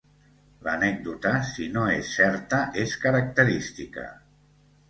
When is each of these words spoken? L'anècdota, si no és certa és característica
L'anècdota, 0.67 1.33
si 1.49 1.67
no 1.75 1.83
és 1.97 2.09
certa 2.21 2.63
és 2.85 2.97
característica 3.07 4.09